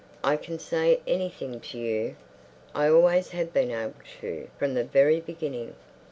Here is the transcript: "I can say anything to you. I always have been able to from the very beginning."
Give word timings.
"I 0.23 0.35
can 0.35 0.57
say 0.57 0.99
anything 1.05 1.59
to 1.59 1.77
you. 1.77 2.15
I 2.73 2.87
always 2.89 3.29
have 3.29 3.53
been 3.53 3.69
able 3.69 3.93
to 4.21 4.47
from 4.57 4.73
the 4.73 4.83
very 4.83 5.19
beginning." 5.19 5.75